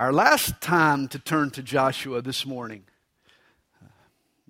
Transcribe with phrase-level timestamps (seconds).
[0.00, 2.84] Our last time to turn to Joshua this morning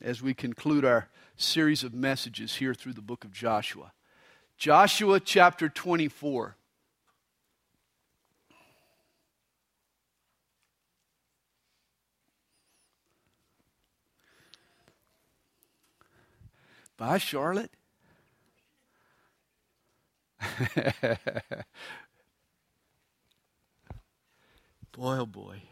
[0.01, 3.91] as we conclude our series of messages here through the book of Joshua.
[4.57, 6.55] Joshua chapter 24.
[16.97, 17.73] Bye, Charlotte.
[25.01, 25.63] boy, oh boy.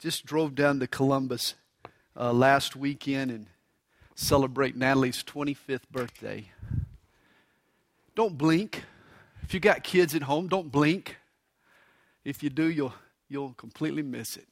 [0.00, 1.54] Just drove down to Columbus
[2.18, 3.46] uh, last weekend and
[4.16, 6.50] celebrate Natalie's 25th birthday.
[8.16, 8.82] Don't blink.
[9.44, 11.16] If you got kids at home, don't blink.
[12.24, 12.94] If you do, you'll,
[13.28, 14.48] you'll completely miss it.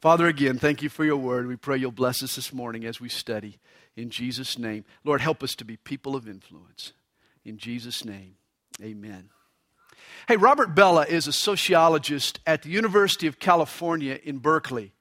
[0.00, 1.48] Father, again, thank you for your word.
[1.48, 3.58] We pray you'll bless us this morning as we study.
[3.96, 4.84] In Jesus' name.
[5.02, 6.92] Lord, help us to be people of influence.
[7.44, 8.36] In Jesus' name,
[8.80, 9.30] amen.
[10.28, 14.92] Hey, Robert Bellah is a sociologist at the University of California in Berkeley.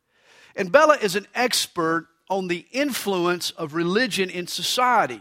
[0.56, 5.20] And Bellah is an expert on the influence of religion in society.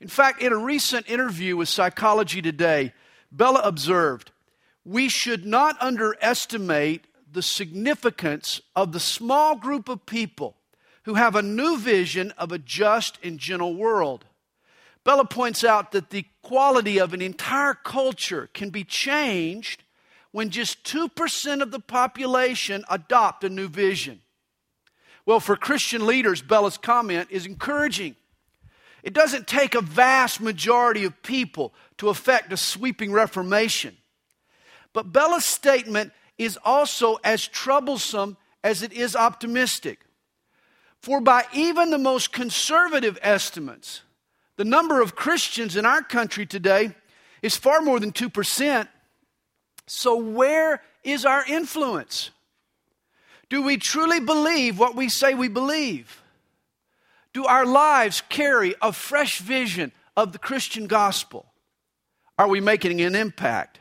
[0.00, 2.94] In fact, in a recent interview with Psychology Today,
[3.32, 4.32] Bellah observed,
[4.84, 10.56] We should not underestimate the significance of the small group of people
[11.04, 14.24] who have a new vision of a just and gentle world.
[15.04, 19.82] Bellah points out that the quality of an entire culture can be changed
[20.30, 24.20] when just 2% of the population adopt a new vision.
[25.26, 28.16] Well, for Christian leaders, Bellah's comment is encouraging.
[29.02, 33.96] It doesn't take a vast majority of people to effect a sweeping reformation.
[34.92, 40.00] But Bellah's statement is also as troublesome as it is optimistic.
[41.00, 44.02] For by even the most conservative estimates,
[44.56, 46.94] the number of Christians in our country today
[47.42, 48.88] is far more than 2%.
[49.86, 52.30] So, where is our influence?
[53.48, 56.22] Do we truly believe what we say we believe?
[57.32, 61.46] Do our lives carry a fresh vision of the Christian gospel?
[62.38, 63.80] Are we making an impact?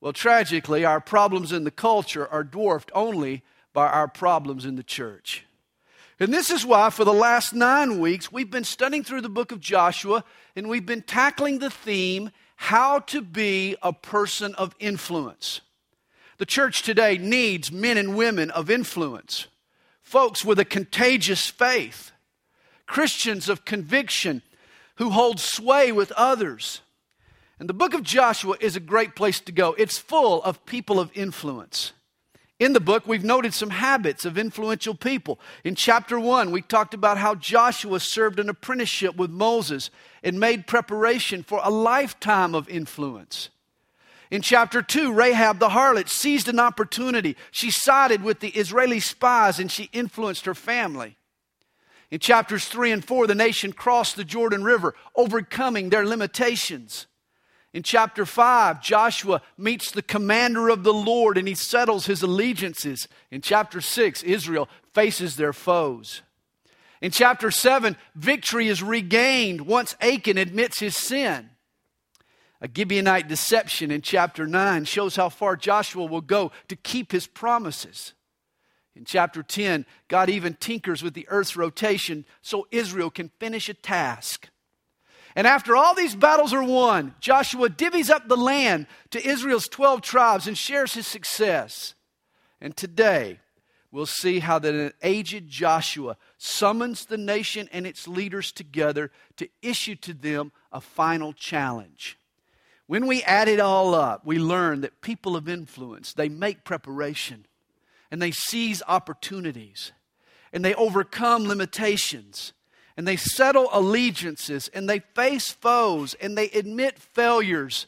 [0.00, 4.82] Well, tragically, our problems in the culture are dwarfed only by our problems in the
[4.82, 5.44] church.
[6.20, 9.52] And this is why, for the last nine weeks, we've been studying through the book
[9.52, 10.22] of Joshua
[10.54, 15.62] and we've been tackling the theme how to be a person of influence.
[16.36, 19.46] The church today needs men and women of influence,
[20.02, 22.12] folks with a contagious faith,
[22.86, 24.42] Christians of conviction
[24.96, 26.82] who hold sway with others
[27.60, 29.74] and the book of Joshua is a great place to go.
[29.74, 31.92] It's full of people of influence.
[32.60, 35.40] In the book, we've noted some habits of influential people.
[35.64, 39.88] In chapter 1, we talked about how Joshua served an apprenticeship with Moses
[40.22, 43.48] and made preparation for a lifetime of influence.
[44.30, 47.34] In chapter 2, Rahab the harlot seized an opportunity.
[47.50, 51.16] She sided with the Israeli spies and she influenced her family.
[52.10, 57.06] In chapters 3 and 4, the nation crossed the Jordan River, overcoming their limitations.
[57.72, 63.06] In chapter 5, Joshua meets the commander of the Lord and he settles his allegiances.
[63.30, 66.22] In chapter 6, Israel faces their foes.
[67.00, 71.50] In chapter 7, victory is regained once Achan admits his sin.
[72.60, 77.26] A Gibeonite deception in chapter 9 shows how far Joshua will go to keep his
[77.26, 78.12] promises.
[78.94, 83.74] In chapter 10, God even tinkers with the earth's rotation so Israel can finish a
[83.74, 84.50] task.
[85.36, 90.02] And after all these battles are won, Joshua divvies up the land to Israel's 12
[90.02, 91.94] tribes and shares his success.
[92.60, 93.38] And today,
[93.92, 99.48] we'll see how that an aged Joshua summons the nation and its leaders together to
[99.62, 102.18] issue to them a final challenge.
[102.86, 107.46] When we add it all up, we learn that people of influence, they make preparation
[108.10, 109.92] and they seize opportunities
[110.52, 112.52] and they overcome limitations
[112.96, 117.86] and they settle allegiances and they face foes and they admit failures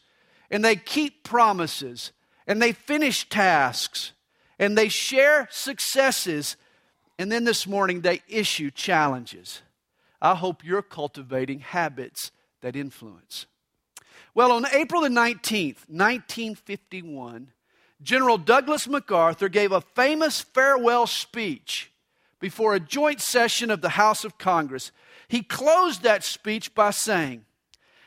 [0.50, 2.12] and they keep promises
[2.46, 4.12] and they finish tasks
[4.58, 6.56] and they share successes
[7.18, 9.62] and then this morning they issue challenges.
[10.20, 12.30] I hope you're cultivating habits
[12.62, 13.46] that influence.
[14.34, 17.52] Well, on April the 19th, 1951,
[18.02, 21.91] General Douglas MacArthur gave a famous farewell speech
[22.42, 24.92] before a joint session of the House of Congress
[25.32, 27.46] he closed that speech by saying,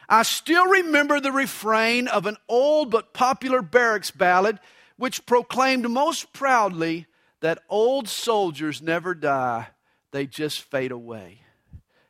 [0.08, 4.60] I still remember the refrain of an old but popular barracks ballad
[4.96, 7.08] which proclaimed most proudly
[7.40, 9.70] that old soldiers never die,
[10.12, 11.42] they just fade away.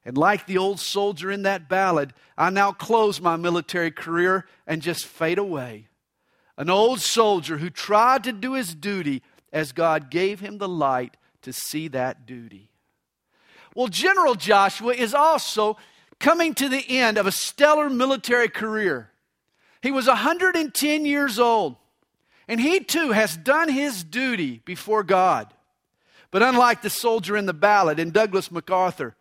[0.03, 4.81] And like the old soldier in that ballad, I now close my military career and
[4.81, 5.87] just fade away.
[6.57, 9.21] an old soldier who tried to do his duty
[9.53, 12.69] as God gave him the light to see that duty.
[13.75, 15.77] Well, General Joshua is also
[16.19, 19.11] coming to the end of a stellar military career.
[19.81, 21.75] He was 110 years old,
[22.47, 25.53] and he too has done his duty before God.
[26.31, 29.15] But unlike the soldier in the ballad in Douglas MacArthur,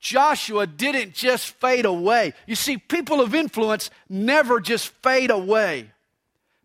[0.00, 2.32] Joshua didn't just fade away.
[2.46, 5.92] You see, people of influence never just fade away.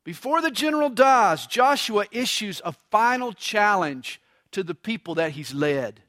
[0.04, 4.22] Before the general dies, Joshua issues a final challenge
[4.56, 6.02] to the people that he's led.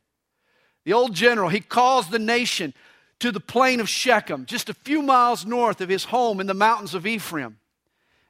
[0.84, 2.74] The old general, he calls the nation
[3.18, 6.54] to the plain of Shechem, just a few miles north of his home in the
[6.54, 7.58] mountains of Ephraim,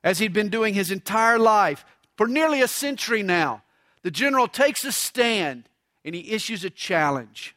[0.03, 1.85] as he'd been doing his entire life
[2.17, 3.63] for nearly a century now.
[4.05, 5.69] The general takes a stand
[6.03, 7.55] and he issues a challenge.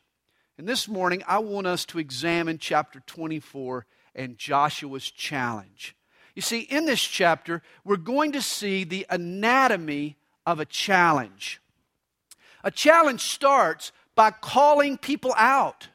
[0.58, 3.86] And this morning, I want us to examine chapter 24
[4.16, 5.96] and Joshua's challenge.
[6.36, 11.62] You see, in this chapter, we're going to see the anatomy of a challenge.
[12.64, 15.88] A challenge starts by calling people out,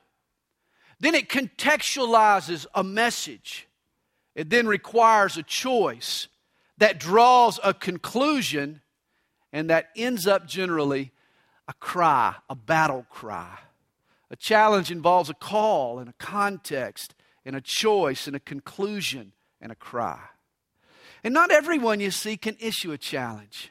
[0.99, 3.69] then it contextualizes a message.
[4.35, 6.29] It then requires a choice
[6.79, 8.81] that draws a conclusion
[9.53, 11.13] and that ends up generally
[11.69, 13.59] a cry, a battle cry.
[14.31, 17.15] A challenge involves a call and a context
[17.45, 20.21] and a choice and a conclusion and a cry.
[21.23, 23.71] And not everyone, you see, can issue a challenge.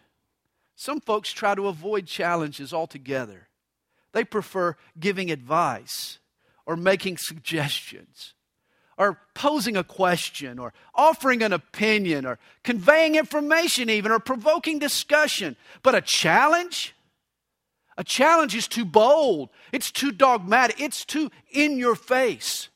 [0.75, 3.47] Some folks try to avoid challenges altogether.
[4.11, 6.19] They prefer giving advice
[6.65, 8.33] or making suggestions
[8.97, 15.55] or posing a question or offering an opinion or conveying information, even or provoking discussion.
[15.81, 16.93] But a challenge?
[17.97, 22.69] A challenge is too bold, it's too dogmatic, it's too in your face.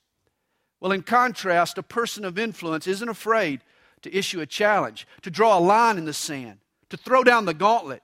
[0.80, 3.62] Well, in contrast, a person of influence isn't afraid
[4.04, 7.54] to issue a challenge, to draw a line in the sand, to throw down the
[7.54, 8.04] gauntlet.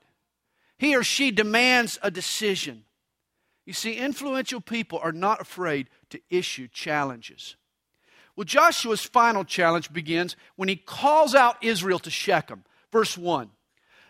[0.77, 2.83] He or she demands a decision.
[3.65, 7.55] You see, influential people are not afraid to issue challenges.
[8.35, 12.63] Well, Joshua's final challenge begins when he calls out Israel to Shechem.
[12.91, 13.49] Verse 1.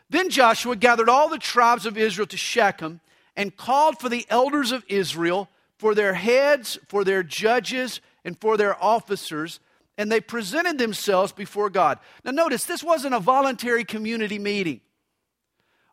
[0.10, 3.02] Then Joshua gathered all the tribes of Israel to Shechem
[3.36, 8.56] and called for the elders of Israel, for their heads, for their judges, and for
[8.56, 9.60] their officers,
[9.98, 12.00] and they presented themselves before God.
[12.24, 14.82] Now, notice this wasn't a voluntary community meeting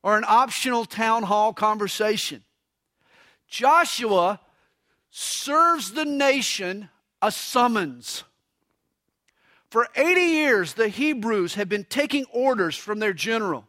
[0.03, 2.43] or an optional town hall conversation.
[3.49, 4.41] Joshua
[5.11, 6.89] serves the nation
[7.21, 8.25] a summons.
[9.71, 13.67] For 80 years, the Hebrews have been taking orders from their general.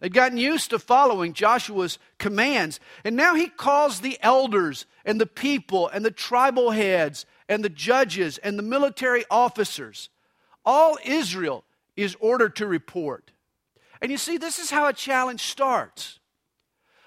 [0.00, 2.80] They'd gotten used to following Joshua's commands.
[3.04, 7.68] And now he calls the elders and the people and the tribal heads and the
[7.68, 10.08] judges and the military officers.
[10.64, 11.64] All Israel
[11.96, 13.32] is ordered to report.
[14.00, 16.18] And you see, this is how a challenge starts.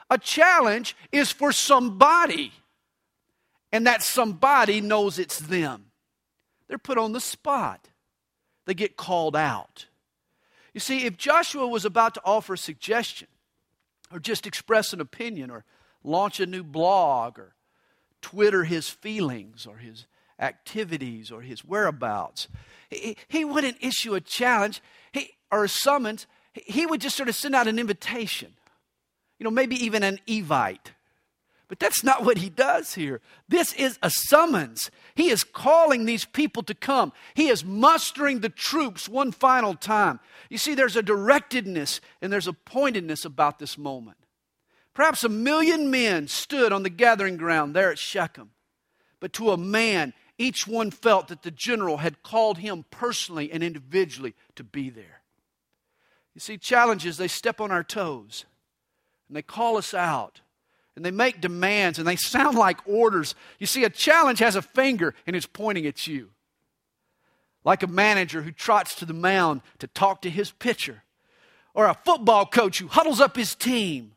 [0.09, 2.53] A challenge is for somebody,
[3.71, 5.85] and that somebody knows it's them.
[6.67, 7.89] They're put on the spot,
[8.65, 9.87] they get called out.
[10.73, 13.29] You see, if Joshua was about to offer a suggestion,
[14.11, 15.65] or just express an opinion, or
[16.03, 17.55] launch a new blog, or
[18.21, 20.05] Twitter his feelings, or his
[20.39, 22.47] activities, or his whereabouts,
[22.89, 26.27] he, he wouldn't issue a challenge he, or a summons.
[26.53, 28.53] He would just sort of send out an invitation,
[29.39, 30.91] you know, maybe even an evite.
[31.67, 33.21] But that's not what he does here.
[33.49, 34.91] This is a summons.
[35.15, 37.11] He is calling these people to come.
[37.33, 40.19] He is mustering the troops one final time.
[40.49, 44.17] You see, there's a directedness and there's a pointedness about this moment.
[44.93, 48.51] Perhaps a million men stood on the gathering ground there at Shechem.
[49.19, 53.63] But to a man, each one felt that the general had called him personally and
[53.63, 55.21] individually to be there.
[56.33, 58.45] You see, challenges, they step on our toes
[59.27, 60.41] and they call us out
[60.95, 63.35] and they make demands and they sound like orders.
[63.59, 66.31] You see, a challenge has a finger and it's pointing at you.
[67.63, 71.03] Like a manager who trots to the mound to talk to his pitcher,
[71.73, 74.11] or a football coach who huddles up his team,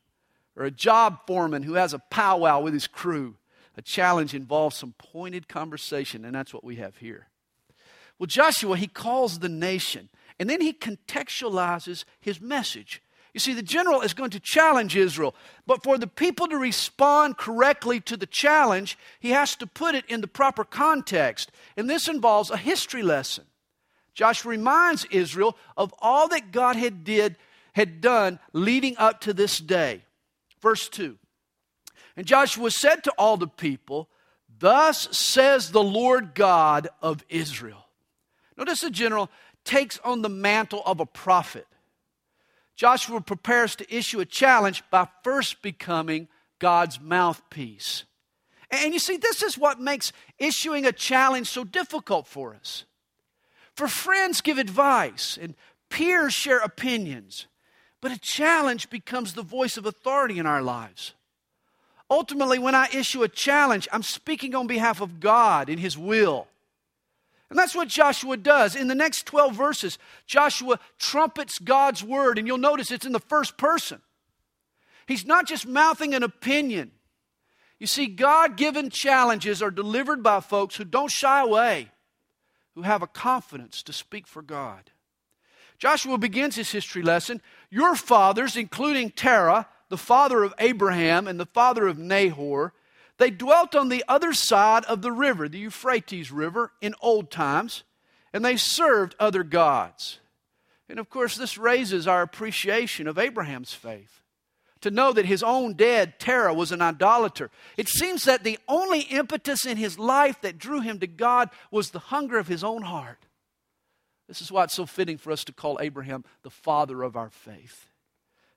[0.54, 3.37] or a job foreman who has a powwow with his crew.
[3.78, 7.28] A challenge involves some pointed conversation, and that's what we have here.
[8.18, 10.08] Well, Joshua, he calls the nation,
[10.40, 13.00] and then he contextualizes his message.
[13.32, 15.32] You see, the general is going to challenge Israel,
[15.64, 20.04] but for the people to respond correctly to the challenge, he has to put it
[20.06, 21.52] in the proper context.
[21.76, 23.44] And this involves a history lesson.
[24.12, 27.37] Joshua reminds Israel of all that God had did
[27.75, 30.02] had done leading up to this day.
[30.61, 31.16] Verse 2.
[32.18, 34.08] And Joshua said to all the people,
[34.58, 37.87] Thus says the Lord God of Israel.
[38.56, 39.30] Notice the general
[39.64, 41.68] takes on the mantle of a prophet.
[42.75, 46.26] Joshua prepares to issue a challenge by first becoming
[46.58, 48.02] God's mouthpiece.
[48.68, 52.84] And you see, this is what makes issuing a challenge so difficult for us.
[53.76, 55.54] For friends give advice and
[55.88, 57.46] peers share opinions,
[58.00, 61.14] but a challenge becomes the voice of authority in our lives.
[62.10, 66.48] Ultimately, when I issue a challenge, I'm speaking on behalf of God in His will.
[67.50, 68.76] And that's what Joshua does.
[68.76, 73.20] In the next 12 verses, Joshua trumpets God's word, and you'll notice it's in the
[73.20, 74.00] first person.
[75.06, 76.90] He's not just mouthing an opinion.
[77.78, 81.90] You see, God given challenges are delivered by folks who don't shy away,
[82.74, 84.90] who have a confidence to speak for God.
[85.78, 87.40] Joshua begins his history lesson.
[87.70, 92.73] Your fathers, including Terah, the father of Abraham and the father of Nahor,
[93.18, 97.83] they dwelt on the other side of the river, the Euphrates River, in old times,
[98.33, 100.21] and they served other gods.
[100.88, 104.23] And of course, this raises our appreciation of Abraham's faith.
[104.83, 107.50] To know that his own dad, Terah, was an idolater.
[107.76, 111.90] It seems that the only impetus in his life that drew him to God was
[111.90, 113.18] the hunger of his own heart.
[114.28, 117.30] This is why it's so fitting for us to call Abraham the father of our
[117.30, 117.88] faith.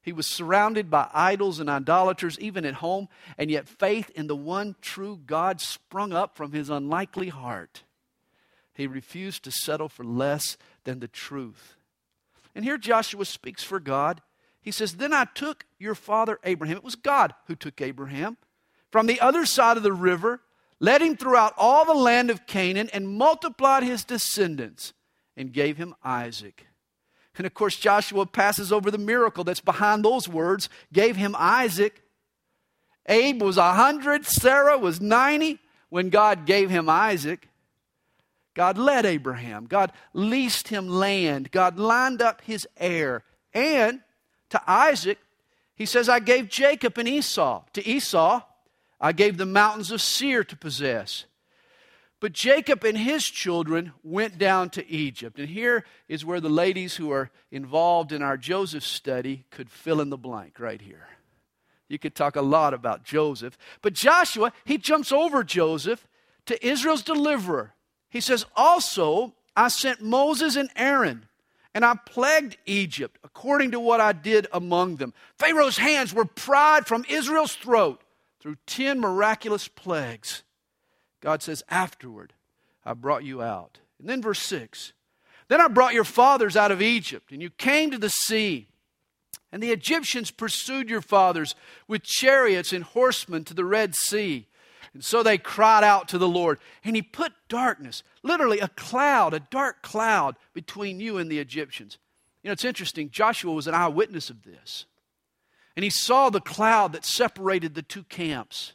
[0.01, 4.35] He was surrounded by idols and idolaters, even at home, and yet faith in the
[4.35, 7.83] one true God sprung up from his unlikely heart.
[8.73, 11.75] He refused to settle for less than the truth.
[12.55, 14.21] And here Joshua speaks for God.
[14.61, 16.77] He says, Then I took your father Abraham.
[16.77, 18.37] It was God who took Abraham
[18.91, 20.41] from the other side of the river,
[20.79, 24.93] led him throughout all the land of Canaan, and multiplied his descendants,
[25.37, 26.65] and gave him Isaac.
[27.37, 32.01] And of course, Joshua passes over the miracle that's behind those words, gave him Isaac.
[33.07, 35.59] Abe was 100, Sarah was 90
[35.89, 37.47] when God gave him Isaac.
[38.53, 39.65] God led Abraham.
[39.65, 41.51] God leased him land.
[41.51, 43.23] God lined up his heir.
[43.53, 44.01] And
[44.49, 45.17] to Isaac,
[45.75, 47.63] he says, I gave Jacob and Esau.
[47.73, 48.41] To Esau,
[48.99, 51.25] I gave the mountains of Seir to possess.
[52.21, 55.39] But Jacob and his children went down to Egypt.
[55.39, 59.99] And here is where the ladies who are involved in our Joseph study could fill
[59.99, 61.07] in the blank right here.
[61.89, 63.57] You could talk a lot about Joseph.
[63.81, 66.07] But Joshua, he jumps over Joseph
[66.45, 67.73] to Israel's deliverer.
[68.11, 71.25] He says, Also, I sent Moses and Aaron,
[71.73, 75.15] and I plagued Egypt according to what I did among them.
[75.39, 78.03] Pharaoh's hands were pried from Israel's throat
[78.39, 80.43] through 10 miraculous plagues.
[81.21, 82.33] God says, Afterward,
[82.83, 83.79] I brought you out.
[83.99, 84.93] And then verse 6
[85.47, 88.67] Then I brought your fathers out of Egypt, and you came to the sea.
[89.53, 91.55] And the Egyptians pursued your fathers
[91.87, 94.47] with chariots and horsemen to the Red Sea.
[94.93, 96.57] And so they cried out to the Lord.
[96.83, 101.97] And he put darkness, literally a cloud, a dark cloud between you and the Egyptians.
[102.43, 103.09] You know, it's interesting.
[103.09, 104.85] Joshua was an eyewitness of this.
[105.75, 108.73] And he saw the cloud that separated the two camps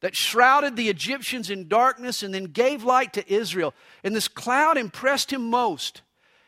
[0.00, 3.74] that shrouded the Egyptians in darkness and then gave light to Israel.
[4.04, 6.02] And this cloud impressed him most.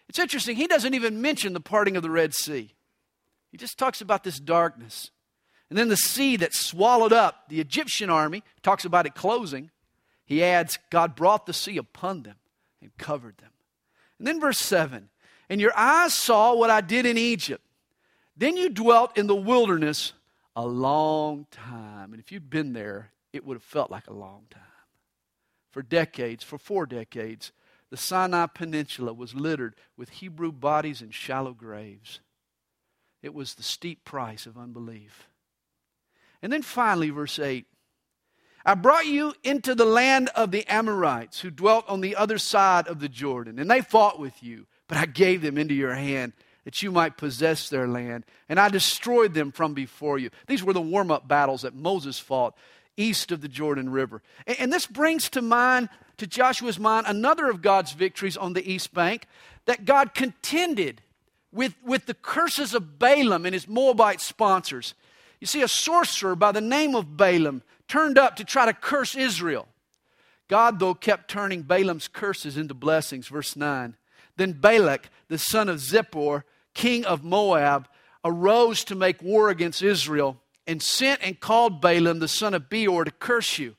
[0.09, 2.73] It's interesting, he doesn't even mention the parting of the Red Sea.
[3.51, 5.11] He just talks about this darkness.
[5.71, 9.71] And then the sea that swallowed up the Egyptian army, talks about it closing.
[10.25, 12.37] He adds, God brought the sea upon them
[12.81, 13.51] and covered them.
[14.19, 15.09] And then verse 7
[15.49, 17.63] And your eyes saw what I did in Egypt.
[18.37, 20.13] Then you dwelt in the wilderness
[20.55, 22.13] a long time.
[22.13, 24.63] And if you've been there, it would have felt like a long time.
[25.71, 27.53] For decades, for four decades,
[27.91, 32.21] the Sinai Peninsula was littered with Hebrew bodies and shallow graves.
[33.23, 35.29] It was the steep price of unbelief.
[36.43, 37.67] And then finally, verse 8
[38.65, 42.87] I brought you into the land of the Amorites who dwelt on the other side
[42.87, 46.33] of the Jordan, and they fought with you, but I gave them into your hand
[46.65, 50.29] that you might possess their land, and I destroyed them from before you.
[50.47, 52.59] These were the warm up battles that Moses fought
[52.99, 54.23] east of the Jordan River.
[54.47, 55.89] And this brings to mind,
[56.19, 59.27] to Joshua's mind, another of God's victories on the east bank
[59.67, 61.01] that God contended
[61.53, 64.95] with, with the curses of Balaam and his Moabite sponsors.
[65.41, 69.15] You see, a sorcerer by the name of Balaam turned up to try to curse
[69.15, 69.69] Israel.
[70.49, 73.29] God, though, kept turning Balaam's curses into blessings.
[73.29, 73.95] Verse 9.
[74.37, 77.89] Then Balak, the son of Zippor, king of Moab,
[78.25, 83.03] arose to make war against Israel and sent and called Balaam the son of Beor
[83.05, 83.75] to curse you.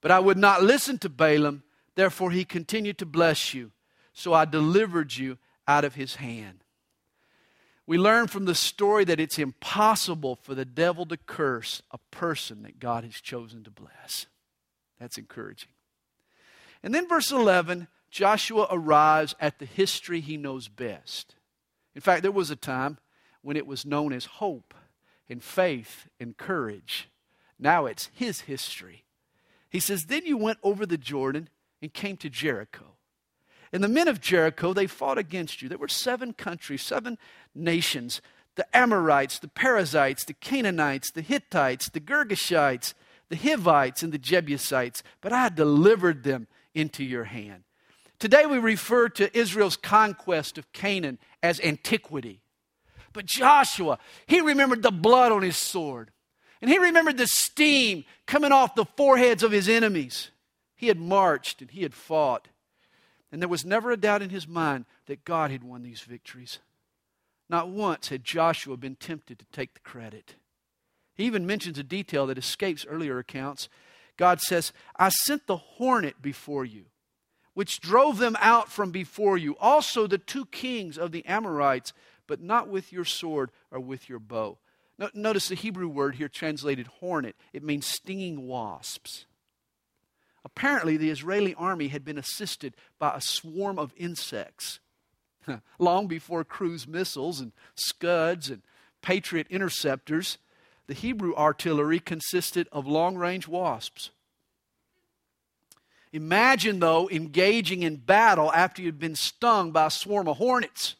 [0.00, 1.62] But I would not listen to Balaam,
[1.94, 3.70] therefore he continued to bless you.
[4.14, 5.36] So I delivered you
[5.68, 6.64] out of his hand.
[7.86, 12.62] We learn from the story that it's impossible for the devil to curse a person
[12.62, 14.26] that God has chosen to bless.
[14.98, 15.72] That's encouraging.
[16.82, 21.34] And then, verse 11, Joshua arrives at the history he knows best.
[21.94, 22.98] In fact, there was a time
[23.42, 24.74] when it was known as hope
[25.28, 27.08] and faith and courage.
[27.58, 29.04] Now it's his history.
[29.70, 31.48] He says, Then you went over the Jordan
[31.80, 32.96] and came to Jericho.
[33.72, 35.68] And the men of Jericho, they fought against you.
[35.68, 37.18] There were seven countries, seven
[37.54, 38.20] nations
[38.54, 42.92] the Amorites, the Perizzites, the Canaanites, the Hittites, the Girgashites,
[43.30, 45.02] the Hivites, and the Jebusites.
[45.22, 47.64] But I delivered them into your hand.
[48.18, 52.41] Today we refer to Israel's conquest of Canaan as antiquity.
[53.12, 56.10] But Joshua, he remembered the blood on his sword.
[56.60, 60.30] And he remembered the steam coming off the foreheads of his enemies.
[60.76, 62.48] He had marched and he had fought.
[63.32, 66.60] And there was never a doubt in his mind that God had won these victories.
[67.48, 70.36] Not once had Joshua been tempted to take the credit.
[71.14, 73.68] He even mentions a detail that escapes earlier accounts.
[74.16, 76.86] God says, I sent the hornet before you,
[77.54, 81.92] which drove them out from before you, also the two kings of the Amorites,
[82.26, 84.58] but not with your sword or with your bow.
[85.14, 89.26] Notice the Hebrew word here translated hornet, it means stinging wasps.
[90.44, 94.80] Apparently, the Israeli army had been assisted by a swarm of insects.
[95.78, 98.62] Long before cruise missiles and Scuds and
[99.02, 100.38] Patriot interceptors,
[100.86, 104.10] the Hebrew artillery consisted of long range wasps.
[106.12, 110.96] Imagine, though, engaging in battle after you'd been stung by a swarm of hornets.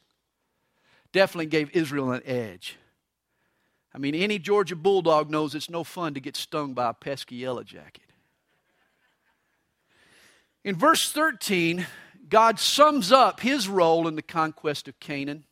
[1.12, 2.76] Definitely gave Israel an edge.
[3.95, 7.37] I mean, any Georgia Bulldog knows it's no fun to get stung by a pesky
[7.37, 8.04] yellow jacket.
[10.64, 11.87] In verse 13,
[12.28, 15.45] God sums up his role in the conquest of Canaan.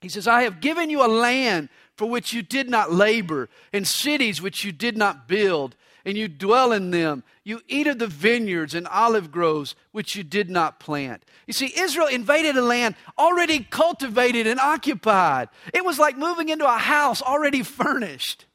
[0.00, 3.86] He says, I have given you a land for which you did not labor, and
[3.86, 7.24] cities which you did not build, and you dwell in them.
[7.44, 11.24] You eat of the vineyards and olive groves which you did not plant.
[11.46, 15.48] You see, Israel invaded a land already cultivated and occupied.
[15.72, 18.46] It was like moving into a house already furnished.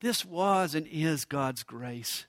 [0.00, 2.26] This was and is God's grace.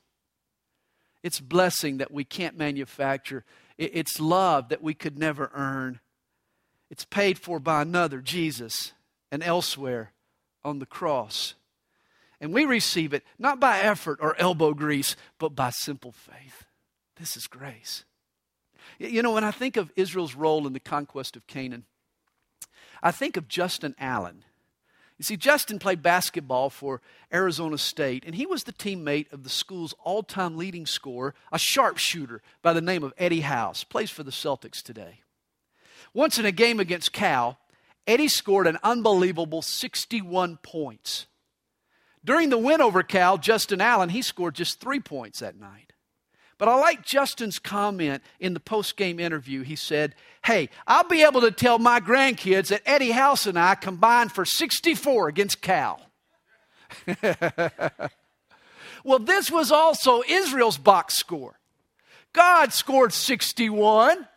[1.23, 3.43] It's blessing that we can't manufacture.
[3.77, 5.99] It's love that we could never earn.
[6.89, 8.93] It's paid for by another, Jesus,
[9.31, 10.13] and elsewhere
[10.63, 11.55] on the cross.
[12.39, 16.65] And we receive it not by effort or elbow grease, but by simple faith.
[17.17, 18.03] This is grace.
[18.99, 21.85] You know, when I think of Israel's role in the conquest of Canaan,
[23.01, 24.43] I think of Justin Allen.
[25.17, 27.01] You see, Justin played basketball for
[27.33, 31.57] Arizona State, and he was the teammate of the school's all time leading scorer, a
[31.57, 35.21] sharpshooter by the name of Eddie House, plays for the Celtics today.
[36.13, 37.57] Once in a game against Cal,
[38.05, 41.25] Eddie scored an unbelievable 61 points.
[42.27, 45.93] During the win over Cal, Justin Allen, he scored just three points that night.
[46.57, 49.61] But I like Justin's comment in the post game interview.
[49.63, 50.13] He said,
[50.43, 54.43] Hey, I'll be able to tell my grandkids that Eddie House and I combined for
[54.43, 56.01] 64 against Cal.
[59.05, 61.57] well, this was also Israel's box score.
[62.33, 64.27] God scored 61,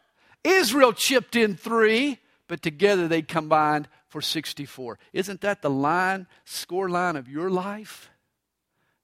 [0.44, 4.98] Israel chipped in three, but together they combined for 64.
[5.12, 8.10] Isn't that the line, score line of your life?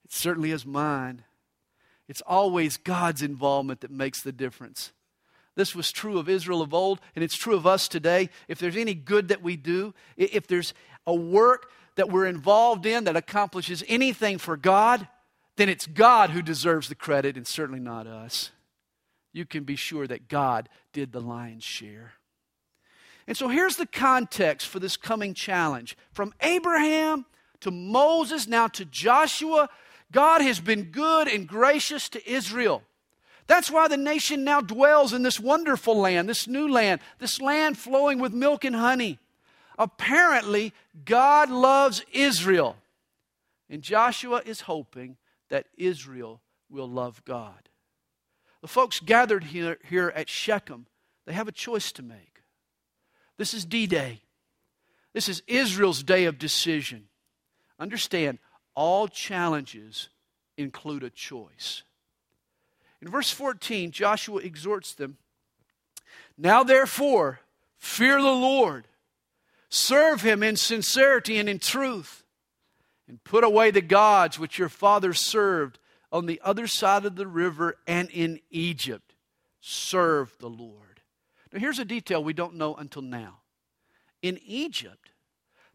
[0.05, 1.23] It certainly is mine.
[2.07, 4.91] It's always God's involvement that makes the difference.
[5.55, 8.29] This was true of Israel of old, and it's true of us today.
[8.47, 10.73] If there's any good that we do, if there's
[11.07, 15.07] a work that we're involved in that accomplishes anything for God,
[15.55, 18.51] then it's God who deserves the credit and certainly not us.
[19.33, 22.13] You can be sure that God did the lion's share.
[23.27, 25.97] And so here's the context for this coming challenge.
[26.13, 27.25] From Abraham
[27.59, 29.69] to Moses, now to Joshua,
[30.11, 32.83] God has been good and gracious to Israel.
[33.47, 37.77] That's why the nation now dwells in this wonderful land, this new land, this land
[37.77, 39.19] flowing with milk and honey.
[39.77, 40.73] Apparently,
[41.05, 42.77] God loves Israel.
[43.69, 45.17] And Joshua is hoping
[45.49, 47.69] that Israel will love God.
[48.61, 50.87] The folks gathered here, here at Shechem,
[51.25, 52.36] they have a choice to make.
[53.37, 54.21] This is D Day.
[55.13, 57.07] This is Israel's day of decision.
[57.79, 58.39] Understand,
[58.75, 60.09] all challenges
[60.57, 61.83] include a choice.
[63.01, 65.17] In verse 14, Joshua exhorts them
[66.37, 67.39] Now therefore,
[67.77, 68.87] fear the Lord,
[69.69, 72.23] serve him in sincerity and in truth,
[73.07, 75.79] and put away the gods which your fathers served
[76.11, 79.13] on the other side of the river and in Egypt.
[79.61, 80.86] Serve the Lord.
[81.51, 83.39] Now, here's a detail we don't know until now.
[84.21, 85.11] In Egypt,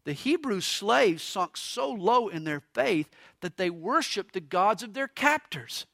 [0.03, 3.09] the Hebrew slaves sunk so low in their faith
[3.41, 5.85] that they worshiped the gods of their captors.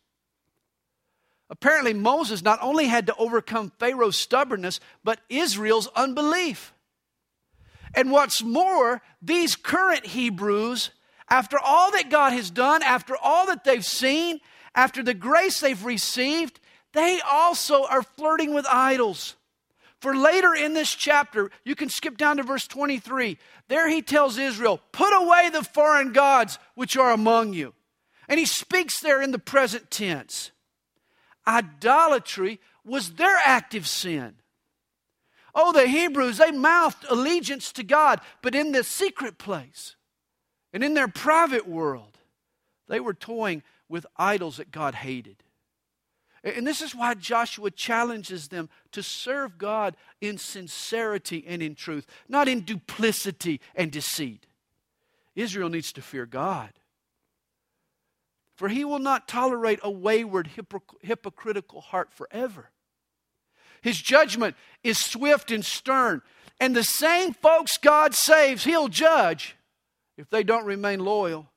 [1.49, 6.73] Apparently, Moses not only had to overcome Pharaoh's stubbornness, but Israel's unbelief.
[7.95, 10.91] And what's more, these current Hebrews,
[11.27, 14.39] after all that God has done, after all that they've seen,
[14.75, 16.59] after the grace they've received,
[16.93, 19.35] they also are flirting with idols.
[19.99, 23.37] For later in this chapter, you can skip down to verse 23.
[23.67, 27.73] There he tells Israel, Put away the foreign gods which are among you.
[28.29, 30.51] And he speaks there in the present tense.
[31.45, 34.35] Idolatry was their active sin.
[35.53, 39.95] Oh, the Hebrews, they mouthed allegiance to God, but in the secret place
[40.71, 42.19] and in their private world,
[42.87, 45.43] they were toying with idols that God hated.
[46.43, 52.05] And this is why Joshua challenges them to serve God in sincerity and in truth,
[52.27, 54.45] not in duplicity and deceit.
[55.35, 56.71] Israel needs to fear God.
[58.55, 60.49] For he will not tolerate a wayward,
[61.01, 62.71] hypocritical heart forever.
[63.81, 66.21] His judgment is swift and stern.
[66.59, 69.55] And the same folks God saves, he'll judge
[70.17, 71.49] if they don't remain loyal.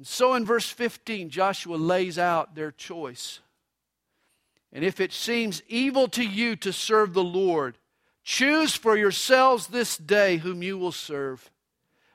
[0.00, 3.40] And so in verse 15, Joshua lays out their choice.
[4.72, 7.76] And if it seems evil to you to serve the Lord,
[8.24, 11.50] choose for yourselves this day whom you will serve.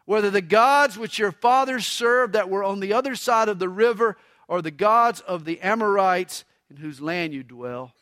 [0.05, 3.69] Whether the gods which your fathers served that were on the other side of the
[3.69, 4.17] river,
[4.47, 7.93] or the gods of the Amorites in whose land you dwell.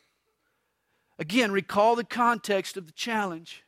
[1.18, 3.64] Again, recall the context of the challenge.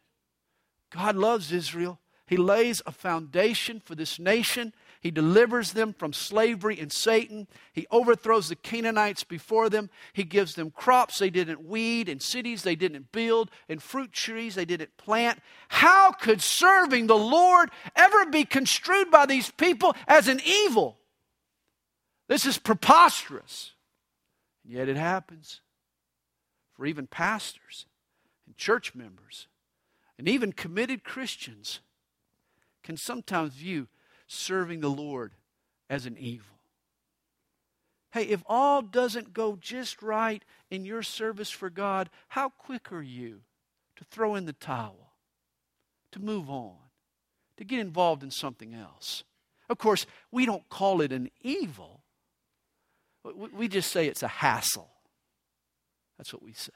[0.88, 1.98] God loves Israel.
[2.26, 7.46] He lays a foundation for this nation he delivers them from slavery and Satan.
[7.72, 9.90] He overthrows the Canaanites before them.
[10.12, 14.54] He gives them crops they didn't weed, and cities they didn't build, and fruit trees
[14.54, 15.40] they didn't plant.
[15.68, 20.98] How could serving the Lord ever be construed by these people as an evil?
[22.28, 23.72] This is preposterous.
[24.64, 25.61] And yet it happens
[26.74, 27.87] for even pastors
[28.46, 29.46] and church members
[30.18, 31.80] and even committed Christians
[32.82, 33.88] can sometimes view
[34.26, 35.32] serving the Lord
[35.88, 36.56] as an evil.
[38.12, 43.02] Hey, if all doesn't go just right in your service for God, how quick are
[43.02, 43.42] you
[43.96, 45.12] to throw in the towel,
[46.12, 46.76] to move on,
[47.58, 49.24] to get involved in something else?
[49.68, 52.00] Of course, we don't call it an evil,
[53.34, 54.88] we just say it's a hassle.
[56.16, 56.72] That's what we say.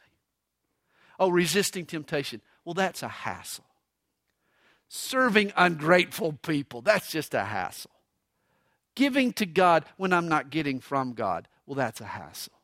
[1.19, 2.41] Oh, resisting temptation.
[2.65, 3.65] Well, that's a hassle.
[4.93, 7.93] Serving ungrateful people, that's just a hassle.
[8.97, 12.55] Giving to God when I'm not getting from God, well, that's a hassle.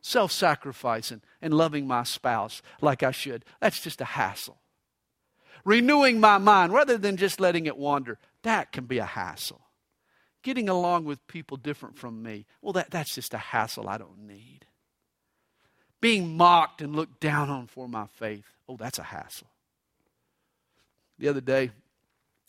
[0.00, 4.60] Self sacrificing and loving my spouse like I should, that's just a hassle.
[5.64, 9.62] Renewing my mind rather than just letting it wander, that can be a hassle.
[10.44, 14.28] Getting along with people different from me, well, that, that's just a hassle I don't
[14.28, 14.64] need.
[16.00, 19.48] Being mocked and looked down on for my faith, oh, that's a hassle.
[21.18, 21.70] The other day,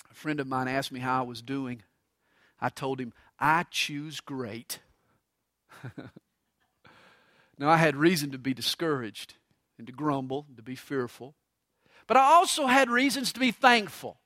[0.09, 1.83] a friend of mine asked me how I was doing.
[2.59, 4.79] I told him, I choose great.
[7.57, 9.35] now, I had reason to be discouraged
[9.77, 11.35] and to grumble and to be fearful,
[12.07, 14.17] but I also had reasons to be thankful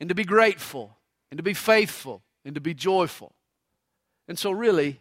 [0.00, 0.96] and to be grateful
[1.30, 3.32] and to be faithful and to be joyful.
[4.28, 5.00] And so, really,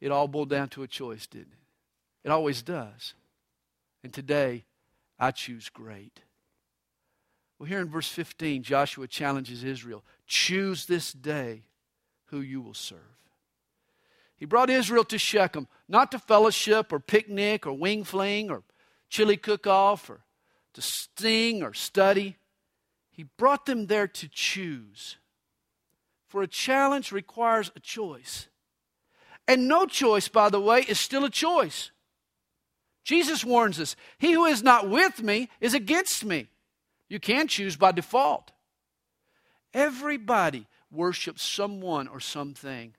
[0.00, 2.28] it all boiled down to a choice, didn't it?
[2.28, 3.14] It always does.
[4.02, 4.64] And today,
[5.18, 6.20] I choose great.
[7.58, 11.62] Well, here in verse 15, Joshua challenges Israel choose this day
[12.26, 12.98] who you will serve.
[14.36, 18.62] He brought Israel to Shechem, not to fellowship or picnic or wing fling or
[19.08, 20.24] chili cook off or
[20.74, 22.36] to sing or study.
[23.10, 25.16] He brought them there to choose.
[26.26, 28.48] For a challenge requires a choice.
[29.46, 31.92] And no choice, by the way, is still a choice.
[33.04, 36.48] Jesus warns us He who is not with me is against me.
[37.08, 38.50] You can choose by default.
[39.72, 42.94] Everybody worships someone or something.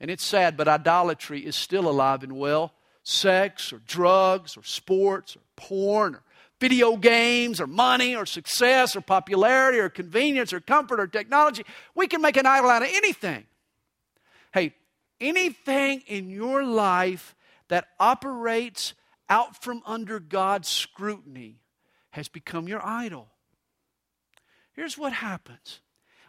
[0.00, 2.72] And it's sad, but idolatry is still alive and well.
[3.02, 6.22] Sex or drugs or sports or porn or
[6.60, 11.64] video games or money or success or popularity or convenience or comfort or technology.
[11.94, 13.44] We can make an idol out of anything.
[14.52, 14.74] Hey,
[15.20, 17.34] anything in your life
[17.68, 18.94] that operates
[19.28, 21.58] out from under God's scrutiny
[22.14, 23.26] has become your idol.
[24.72, 25.80] Here's what happens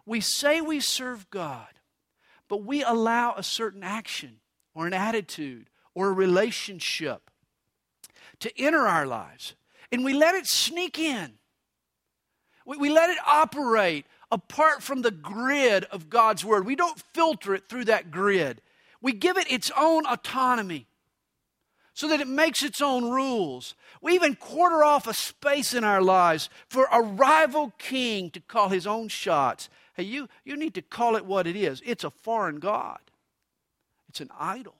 [0.03, 1.79] we say we serve God,
[2.47, 4.37] but we allow a certain action
[4.73, 7.29] or an attitude or a relationship
[8.39, 9.53] to enter our lives,
[9.91, 11.33] and we let it sneak in.
[12.65, 16.65] We, we let it operate apart from the grid of God's Word.
[16.65, 18.59] We don't filter it through that grid,
[19.01, 20.87] we give it its own autonomy.
[21.95, 23.73] So that it makes its own rules.
[24.01, 28.67] We even quarter off a space in our lives for a rival king to call
[28.69, 29.69] his own shots.
[29.95, 32.99] Hey, you, you need to call it what it is it's a foreign God,
[34.09, 34.75] it's an idol.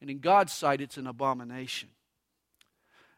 [0.00, 1.88] And in God's sight, it's an abomination.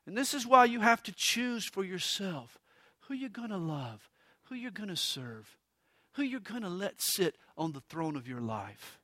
[0.06, 2.58] And this is why you have to choose for yourself
[3.00, 4.08] who you're going to love,
[4.44, 5.56] who you're going to serve,
[6.12, 9.00] who you're going to let sit on the throne of your life.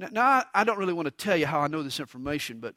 [0.00, 2.74] Now, now, I don't really want to tell you how I know this information, but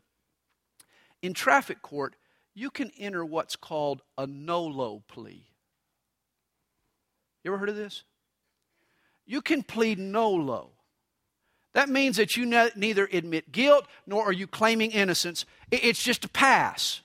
[1.22, 2.18] in traffic court,
[2.54, 5.46] you can enter what's called a nolo plea.
[7.42, 8.04] You ever heard of this?
[9.26, 10.72] You can plead nolo.
[11.72, 15.46] That means that you ne- neither admit guilt nor are you claiming innocence.
[15.72, 17.00] It's just a pass.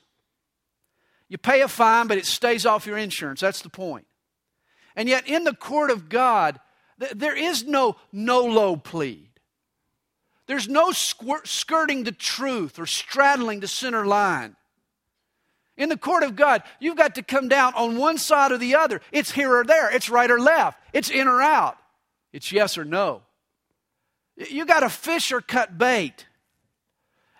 [1.29, 3.39] You pay a fine, but it stays off your insurance.
[3.39, 4.05] That's the point.
[4.97, 6.59] And yet, in the court of God,
[6.99, 9.28] th- there is no nolo plea.
[10.49, 14.55] There's no skirting the truth or straddling the center line.
[15.77, 18.73] In the court of God, you've got to come down on one side or the
[18.73, 18.99] other.
[19.11, 21.77] It's here or there, it's right or left, it's in or out,
[22.33, 23.21] it's yes or no.
[24.37, 26.25] You got to fish or cut bait.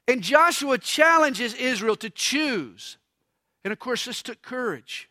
[0.07, 2.99] And Joshua challenges Israel to choose.
[3.63, 5.09] And of course, this took courage.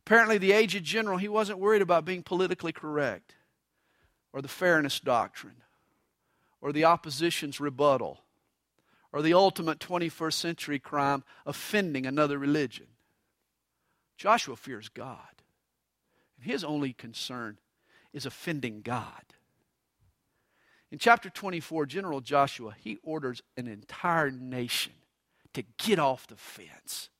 [0.00, 3.36] Apparently, the aged general, he wasn't worried about being politically correct
[4.32, 5.61] or the fairness doctrine
[6.62, 8.20] or the opposition's rebuttal
[9.12, 12.86] or the ultimate 21st century crime, offending another religion.
[14.16, 15.42] Joshua fears God.
[16.36, 17.58] And his only concern
[18.14, 19.22] is offending God.
[20.90, 24.92] In chapter 24, General Joshua, he orders an entire nation
[25.54, 27.10] to get off the fence.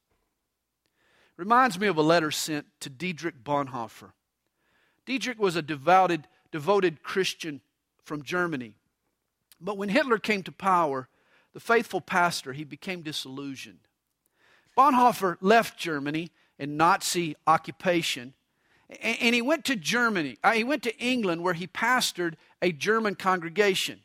[1.36, 4.12] Reminds me of a letter sent to Dietrich Bonhoeffer.
[5.04, 7.60] Dietrich was a devoted, devoted Christian
[8.04, 8.76] from Germany.
[9.62, 11.08] But when Hitler came to power,
[11.54, 13.78] the faithful pastor, he became disillusioned.
[14.76, 18.34] Bonhoeffer left Germany in Nazi occupation,
[19.00, 20.36] and he went to Germany.
[20.42, 24.00] Uh, he went to England where he pastored a German congregation.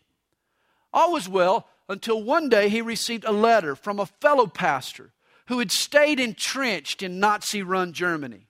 [0.94, 5.12] All was well until one day he received a letter from a fellow pastor
[5.48, 8.48] who had stayed entrenched in Nazi run Germany.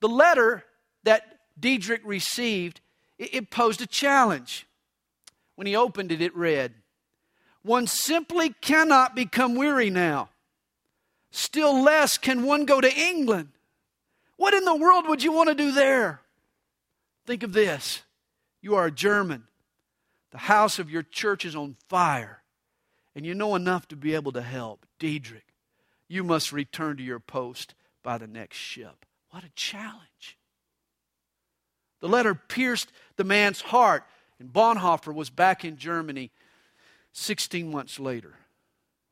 [0.00, 0.64] The letter
[1.02, 2.80] that Dietrich received,
[3.18, 4.67] it posed a challenge.
[5.58, 6.72] When he opened it, it read,
[7.62, 10.28] One simply cannot become weary now.
[11.32, 13.48] Still less can one go to England.
[14.36, 16.20] What in the world would you want to do there?
[17.26, 18.02] Think of this
[18.60, 19.48] you are a German.
[20.30, 22.44] The house of your church is on fire,
[23.16, 24.86] and you know enough to be able to help.
[25.00, 25.54] Dietrich,
[26.06, 29.04] you must return to your post by the next ship.
[29.30, 30.38] What a challenge.
[31.98, 34.04] The letter pierced the man's heart
[34.38, 36.30] and Bonhoeffer was back in Germany
[37.12, 38.34] 16 months later.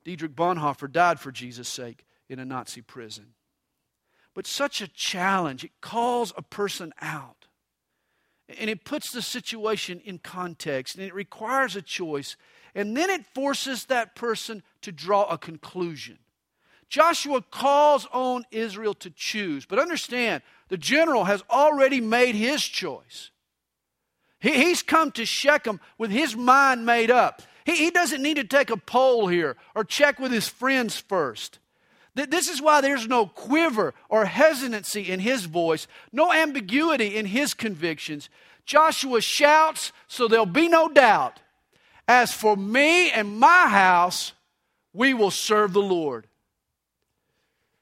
[0.05, 3.35] Dietrich Bonhoeffer died for Jesus' sake in a Nazi prison.
[4.35, 7.47] But such a challenge, it calls a person out.
[8.49, 12.37] And it puts the situation in context and it requires a choice.
[12.75, 16.19] And then it forces that person to draw a conclusion.
[16.89, 19.67] Joshua calls on Israel to choose.
[19.67, 23.31] But understand, the general has already made his choice.
[24.40, 27.42] He, he's come to Shechem with his mind made up.
[27.64, 31.59] He, he doesn't need to take a poll here or check with his friends first.
[32.14, 37.53] This is why there's no quiver or hesitancy in his voice, no ambiguity in his
[37.53, 38.31] convictions.
[38.64, 41.40] Joshua shouts, so there'll be no doubt.
[42.09, 44.33] As for me and my house,
[44.94, 46.27] we will serve the Lord.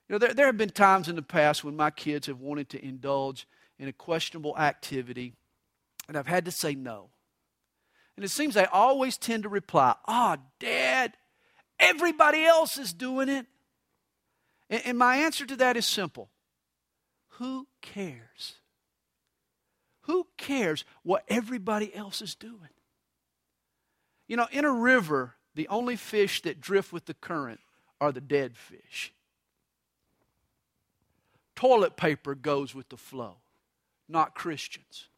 [0.08, 2.68] You know, there, there have been times in the past when my kids have wanted
[2.70, 3.46] to indulge
[3.78, 5.34] in a questionable activity
[6.08, 7.10] and I've had to say no.
[8.16, 11.14] And it seems I always tend to reply, Ah, oh, Dad,
[11.78, 13.46] everybody else is doing it.
[14.70, 16.30] And, and my answer to that is simple
[17.38, 18.54] Who cares?
[20.02, 22.68] Who cares what everybody else is doing?
[24.26, 27.60] You know, in a river, the only fish that drift with the current
[28.00, 29.12] are the dead fish.
[31.54, 33.36] Toilet paper goes with the flow,
[34.08, 35.08] not Christians.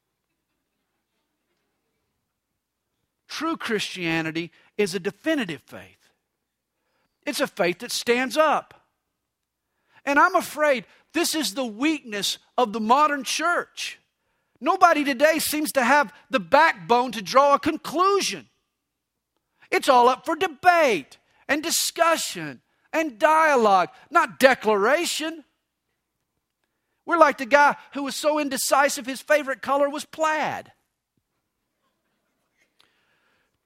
[3.36, 6.08] True Christianity is a definitive faith,
[7.26, 8.86] it's a faith that stands up.
[10.06, 13.98] And I'm afraid this is the weakness of the modern church.
[14.58, 18.48] Nobody today seems to have the backbone to draw a conclusion.
[19.70, 25.44] It's all up for debate and discussion and dialogue, not declaration.
[27.04, 30.72] We're like the guy who was so indecisive his favorite color was plaid.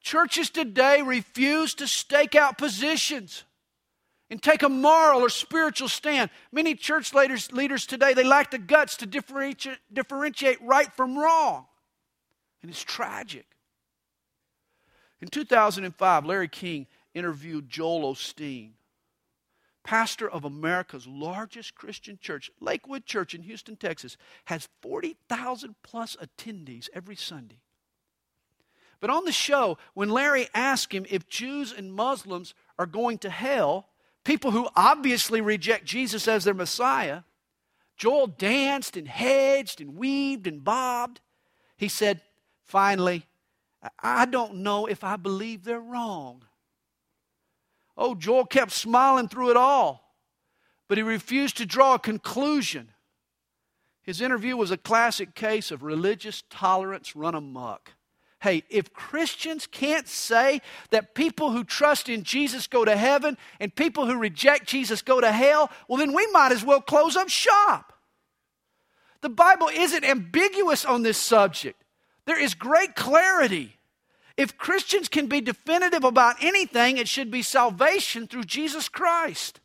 [0.01, 3.43] Churches today refuse to stake out positions
[4.31, 6.29] and take a moral or spiritual stand.
[6.51, 11.65] Many church leaders, leaders today, they lack the guts to differentiate, differentiate right from wrong.
[12.61, 13.45] And it's tragic.
[15.21, 18.71] In 2005, Larry King interviewed Joel Osteen,
[19.83, 26.89] pastor of America's largest Christian church, Lakewood Church in Houston, Texas, has 40,000 plus attendees
[26.93, 27.59] every Sunday.
[29.01, 33.29] But on the show, when Larry asked him if Jews and Muslims are going to
[33.31, 33.89] hell,
[34.23, 37.23] people who obviously reject Jesus as their Messiah,
[37.97, 41.19] Joel danced and hedged and weaved and bobbed.
[41.77, 42.21] He said,
[42.63, 43.25] finally,
[43.99, 46.43] I don't know if I believe they're wrong.
[47.97, 50.15] Oh, Joel kept smiling through it all,
[50.87, 52.89] but he refused to draw a conclusion.
[54.03, 57.93] His interview was a classic case of religious tolerance run amok.
[58.41, 63.73] Hey, if Christians can't say that people who trust in Jesus go to heaven and
[63.75, 67.29] people who reject Jesus go to hell, well, then we might as well close up
[67.29, 67.93] shop.
[69.21, 71.83] The Bible isn't ambiguous on this subject,
[72.25, 73.77] there is great clarity.
[74.37, 79.59] If Christians can be definitive about anything, it should be salvation through Jesus Christ.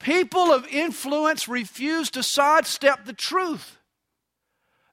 [0.00, 3.78] People of influence refuse to sidestep the truth.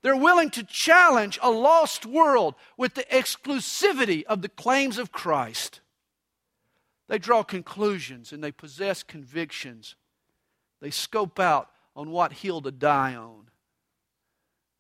[0.04, 5.80] They're willing to challenge a lost world with the exclusivity of the claims of Christ.
[7.08, 9.96] They draw conclusions and they possess convictions.
[10.82, 13.50] They scope out on what hill to die on.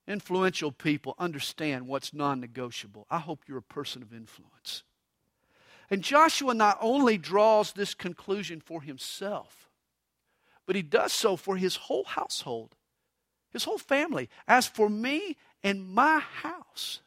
[0.06, 3.08] Influential people understand what's non negotiable.
[3.10, 4.84] I hope you're a person of influence.
[5.90, 9.70] And Joshua not only draws this conclusion for himself,
[10.66, 12.76] but he does so for his whole household
[13.54, 14.30] his whole family.
[14.48, 17.00] As for me and my house,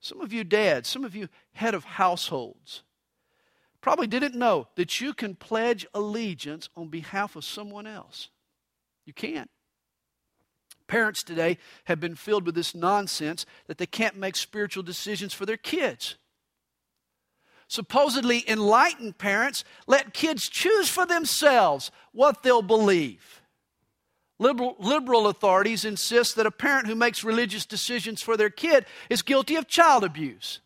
[0.00, 2.82] some of you dads, some of you head of households,
[3.80, 8.28] probably didn't know that you can pledge allegiance on behalf of someone else.
[9.06, 9.50] You can't.
[10.86, 15.46] Parents today have been filled with this nonsense that they can't make spiritual decisions for
[15.46, 16.16] their kids.
[17.68, 23.42] Supposedly enlightened parents let kids choose for themselves what they'll believe.
[24.38, 29.22] Liberal, liberal authorities insist that a parent who makes religious decisions for their kid is
[29.22, 30.60] guilty of child abuse.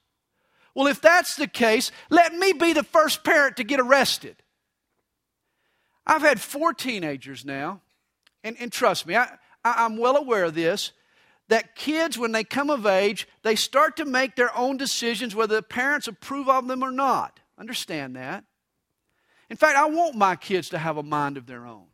[0.74, 4.36] Well, if that's the case, let me be the first parent to get arrested.
[6.06, 7.80] I've had four teenagers now,
[8.44, 9.28] and, and trust me, I,
[9.64, 10.92] I, I'm well aware of this
[11.48, 15.56] that kids, when they come of age, they start to make their own decisions whether
[15.56, 17.40] the parents approve of them or not.
[17.58, 18.44] Understand that.
[19.50, 21.84] In fact, I want my kids to have a mind of their own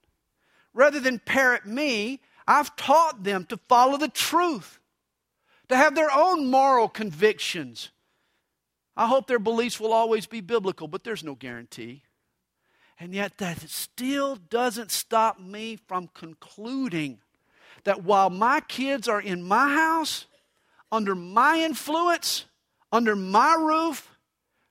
[0.74, 4.78] rather than parrot me, I've taught them to follow the truth,
[5.68, 7.90] to have their own moral convictions.
[8.96, 12.02] I hope their beliefs will always be biblical, but there's no guarantee.
[12.98, 17.20] And yet, that still doesn't stop me from concluding
[17.84, 20.26] that while my kids are in my house,
[20.90, 22.46] under my influence,
[22.90, 24.10] under my roof,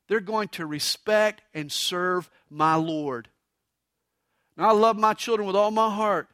[0.07, 3.29] they're going to respect and serve my Lord.
[4.65, 6.27] I love my children with all my heart.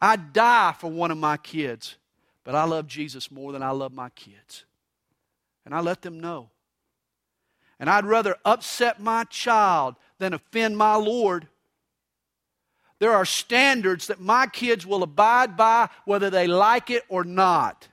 [0.00, 1.96] I'd die for one of my kids,
[2.44, 4.64] but I love Jesus more than I love my kids.
[5.64, 6.50] And I let them know.
[7.80, 11.48] And I'd rather upset my child than offend my Lord.
[12.98, 17.88] There are standards that my kids will abide by whether they like it or not.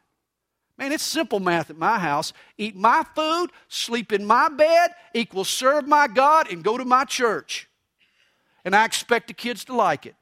[0.78, 2.34] Man, it's simple math at my house.
[2.58, 7.06] Eat my food, sleep in my bed, equals serve my God, and go to my
[7.06, 7.70] church
[8.66, 10.16] and I expect the kids to like it.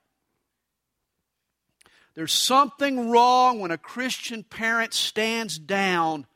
[2.14, 6.28] There's something wrong when a Christian parent stands down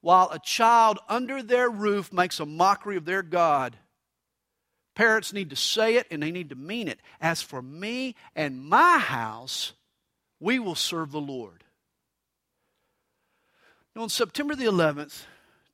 [0.00, 3.76] while a child under their roof makes a mockery of their God.
[4.94, 7.00] Parents need to say it and they need to mean it.
[7.20, 9.74] As for me and my house,
[10.38, 11.64] we will serve the Lord.
[13.94, 15.24] Now, on September the 11th,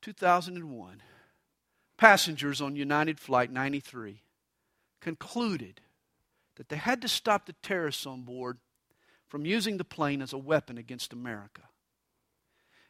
[0.01, 1.03] 2001,
[1.99, 4.22] passengers on United Flight 93
[5.07, 5.83] concluded
[6.57, 8.59] that they had to stop the terrorists on board
[9.29, 11.63] from using the plane as a weapon against America.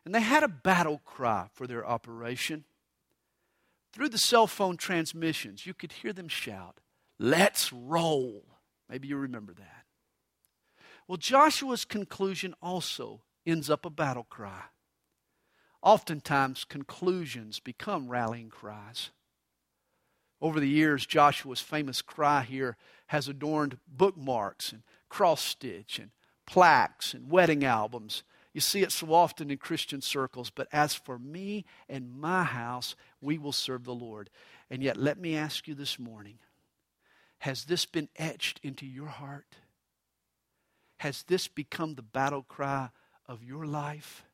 [0.07, 2.64] And they had a battle cry for their operation.
[3.93, 6.81] Through the cell phone transmissions, you could hear them shout,
[7.19, 8.47] Let's roll.
[8.89, 9.85] Maybe you remember that.
[11.07, 14.64] Well, Joshua's conclusion also ends up a battle cry.
[15.83, 19.11] Oftentimes, conclusions become rallying cries.
[20.41, 22.76] Over the years, Joshua's famous cry here
[23.09, 26.11] has adorned bookmarks and cross stitch and
[26.47, 28.22] plaques and wedding albums.
[28.53, 30.51] You see it so often in Christian circles.
[30.51, 34.30] But as for me and my house, we will serve the Lord.
[34.70, 36.39] And yet, let me ask you this morning
[37.41, 39.57] has this been etched into your heart?
[41.01, 42.89] Has this become the battle cry
[43.26, 44.24] of your life?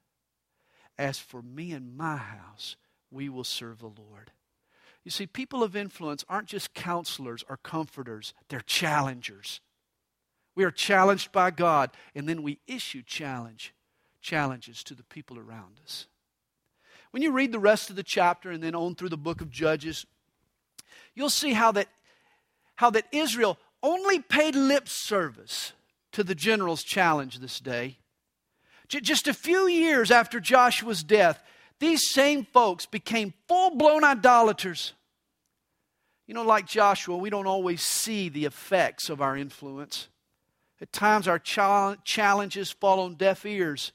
[0.96, 2.76] As for me and my house,
[3.11, 4.30] we will serve the Lord.
[5.05, 9.61] You see, people of influence aren't just counselors or comforters, they're challengers.
[10.55, 13.74] We are challenged by God, and then we issue challenge,
[14.20, 16.07] challenges to the people around us.
[17.11, 19.50] When you read the rest of the chapter and then on through the book of
[19.50, 20.07] Judges,
[21.14, 21.88] you'll see how that,
[22.76, 25.72] how that Israel only paid lip service
[26.12, 27.98] to the general's challenge this day.
[28.88, 31.42] J- just a few years after Joshua's death,
[31.83, 34.93] these same folks became full blown idolaters.
[36.28, 40.07] You know, like Joshua, we don't always see the effects of our influence.
[40.80, 43.91] At times, our challenges fall on deaf ears,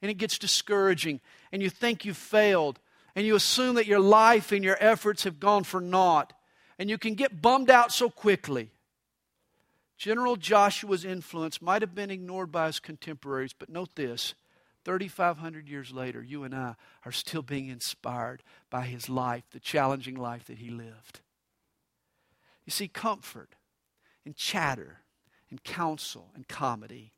[0.00, 1.20] and it gets discouraging,
[1.52, 2.80] and you think you've failed,
[3.14, 6.32] and you assume that your life and your efforts have gone for naught,
[6.78, 8.70] and you can get bummed out so quickly.
[9.98, 14.34] General Joshua's influence might have been ignored by his contemporaries, but note this
[14.88, 16.74] 3,500 years later, you and I
[17.04, 21.20] are still being inspired by his life, the challenging life that he lived.
[22.64, 23.50] You see, comfort
[24.24, 25.00] and chatter
[25.50, 27.12] and counsel and comedy,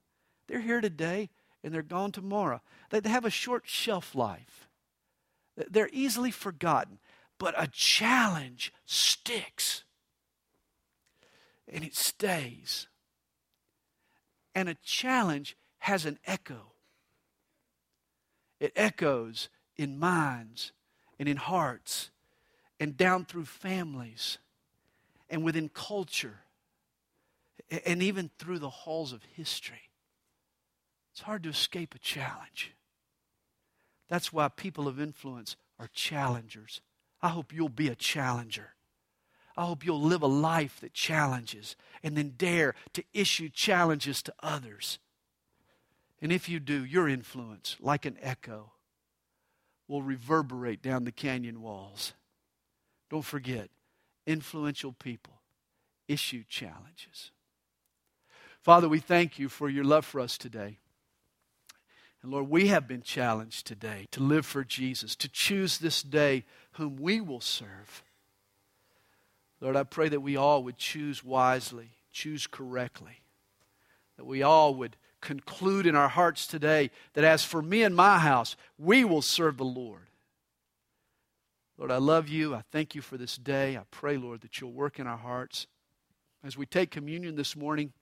[0.48, 1.30] they're here today
[1.62, 2.60] and they're gone tomorrow.
[2.90, 4.68] They have a short shelf life,
[5.56, 6.98] they're easily forgotten.
[7.38, 9.84] But a challenge sticks
[11.68, 12.88] and it stays.
[14.56, 16.72] And a challenge has an echo.
[18.60, 20.72] It echoes in minds
[21.18, 22.10] and in hearts
[22.78, 24.38] and down through families
[25.28, 26.40] and within culture
[27.86, 29.90] and even through the halls of history.
[31.12, 32.72] It's hard to escape a challenge.
[34.08, 36.80] That's why people of influence are challengers.
[37.22, 38.74] I hope you'll be a challenger.
[39.56, 44.34] I hope you'll live a life that challenges and then dare to issue challenges to
[44.42, 44.98] others.
[46.22, 48.72] And if you do, your influence, like an echo,
[49.88, 52.12] will reverberate down the canyon walls.
[53.08, 53.70] Don't forget,
[54.26, 55.40] influential people
[56.10, 57.30] issue challenges.
[58.60, 60.78] Father, we thank you for your love for us today.
[62.22, 66.44] And Lord, we have been challenged today to live for Jesus, to choose this day
[66.72, 68.02] whom we will serve.
[69.60, 73.22] Lord, I pray that we all would choose wisely, choose correctly,
[74.16, 78.18] that we all would conclude in our hearts today that as for me and my
[78.18, 80.08] house, we will serve the Lord.
[81.78, 82.54] Lord, I love you.
[82.54, 83.76] I thank you for this day.
[83.76, 85.66] I pray, Lord, that you'll work in our hearts.
[86.44, 87.92] As we take communion this morning,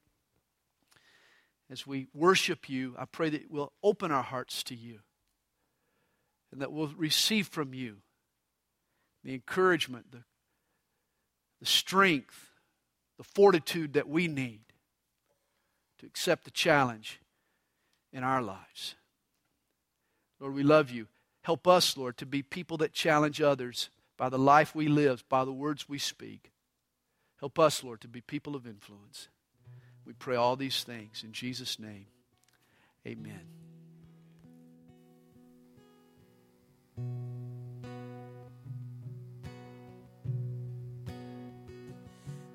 [1.71, 5.01] as we worship you, I pray that we'll open our hearts to you
[6.51, 7.99] and that we'll receive from you
[9.23, 10.23] the encouragement, the
[11.61, 12.51] the strength,
[13.17, 14.61] the fortitude that we need
[15.99, 17.21] to accept the challenge
[18.13, 18.95] in our lives.
[20.41, 21.09] Lord, we love you.
[21.43, 25.45] Help us, Lord, to be people that challenge others by the life we live, by
[25.45, 26.53] the words we speak.
[27.41, 29.29] Help us, Lord, to be people of influence.
[30.05, 32.07] We pray all these things in Jesus' name.
[33.07, 33.41] Amen.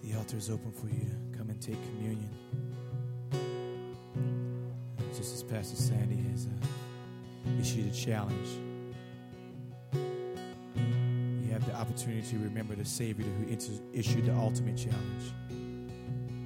[0.04, 2.30] The altar is open for you to come and take communion.
[5.16, 8.50] Just as Pastor Sandy has uh, issued a challenge,
[9.94, 13.48] you have the opportunity to remember the Savior who
[13.94, 15.34] issued the ultimate challenge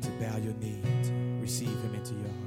[0.02, 2.44] to bow your knee, to receive Him into your heart.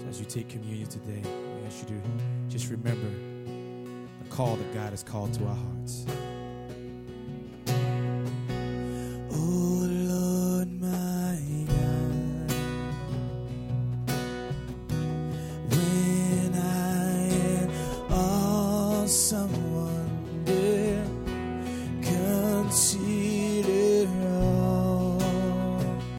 [0.00, 2.00] So as you take communion today, I ask you to
[2.48, 3.10] just remember
[4.22, 6.06] the call that God has called to our hearts.